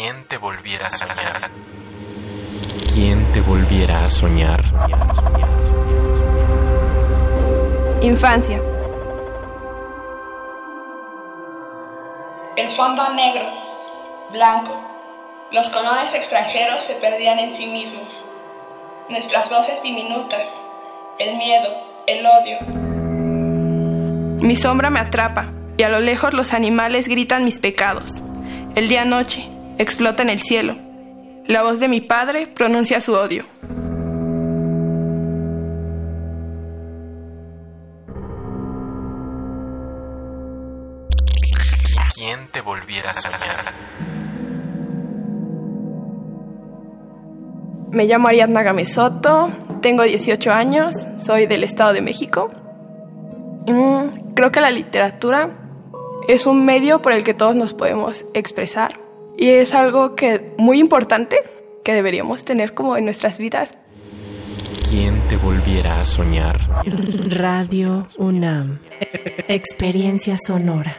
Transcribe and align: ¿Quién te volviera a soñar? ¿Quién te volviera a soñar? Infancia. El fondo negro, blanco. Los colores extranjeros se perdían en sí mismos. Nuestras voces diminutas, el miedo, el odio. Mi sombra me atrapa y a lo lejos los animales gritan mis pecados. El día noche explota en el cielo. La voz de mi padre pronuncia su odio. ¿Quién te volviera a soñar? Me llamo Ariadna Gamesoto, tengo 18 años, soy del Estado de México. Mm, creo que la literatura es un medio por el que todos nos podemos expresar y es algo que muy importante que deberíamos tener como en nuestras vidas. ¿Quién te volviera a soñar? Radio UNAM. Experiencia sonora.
¿Quién 0.00 0.26
te 0.26 0.36
volviera 0.38 0.86
a 0.86 0.90
soñar? 0.92 1.50
¿Quién 2.94 3.32
te 3.32 3.40
volviera 3.40 4.04
a 4.04 4.08
soñar? 4.08 4.62
Infancia. 8.00 8.62
El 12.54 12.68
fondo 12.68 13.12
negro, 13.14 13.44
blanco. 14.30 14.80
Los 15.50 15.68
colores 15.68 16.14
extranjeros 16.14 16.84
se 16.84 16.94
perdían 16.94 17.40
en 17.40 17.52
sí 17.52 17.66
mismos. 17.66 18.22
Nuestras 19.08 19.50
voces 19.50 19.82
diminutas, 19.82 20.48
el 21.18 21.36
miedo, 21.38 21.70
el 22.06 22.24
odio. 22.24 22.58
Mi 24.46 24.54
sombra 24.54 24.90
me 24.90 25.00
atrapa 25.00 25.46
y 25.76 25.82
a 25.82 25.88
lo 25.88 25.98
lejos 25.98 26.34
los 26.34 26.52
animales 26.54 27.08
gritan 27.08 27.44
mis 27.44 27.58
pecados. 27.58 28.22
El 28.76 28.88
día 28.88 29.04
noche 29.04 29.57
explota 29.78 30.22
en 30.22 30.30
el 30.30 30.40
cielo. 30.40 30.76
La 31.46 31.62
voz 31.62 31.80
de 31.80 31.88
mi 31.88 32.00
padre 32.00 32.46
pronuncia 32.46 33.00
su 33.00 33.14
odio. 33.14 33.44
¿Quién 42.14 42.48
te 42.52 42.60
volviera 42.60 43.12
a 43.12 43.14
soñar? 43.14 43.38
Me 47.90 48.04
llamo 48.04 48.28
Ariadna 48.28 48.62
Gamesoto, 48.62 49.50
tengo 49.80 50.02
18 50.02 50.50
años, 50.52 51.06
soy 51.20 51.46
del 51.46 51.64
Estado 51.64 51.94
de 51.94 52.02
México. 52.02 52.50
Mm, 53.66 54.34
creo 54.34 54.52
que 54.52 54.60
la 54.60 54.70
literatura 54.70 55.50
es 56.26 56.46
un 56.46 56.66
medio 56.66 57.00
por 57.00 57.12
el 57.12 57.24
que 57.24 57.32
todos 57.32 57.56
nos 57.56 57.72
podemos 57.72 58.26
expresar 58.34 59.07
y 59.38 59.50
es 59.50 59.72
algo 59.72 60.16
que 60.16 60.54
muy 60.58 60.78
importante 60.80 61.38
que 61.84 61.94
deberíamos 61.94 62.44
tener 62.44 62.74
como 62.74 62.96
en 62.96 63.04
nuestras 63.04 63.38
vidas. 63.38 63.74
¿Quién 64.90 65.26
te 65.28 65.36
volviera 65.36 66.00
a 66.00 66.04
soñar? 66.04 66.58
Radio 67.28 68.08
UNAM. 68.18 68.80
Experiencia 69.46 70.36
sonora. 70.44 70.96